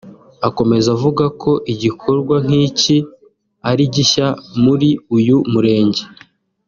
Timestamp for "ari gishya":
3.69-4.27